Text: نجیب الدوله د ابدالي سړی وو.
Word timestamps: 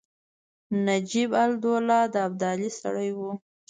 نجیب 0.85 1.31
الدوله 1.43 1.99
د 2.13 2.15
ابدالي 2.27 2.69
سړی 2.81 3.09
وو. 3.17 3.31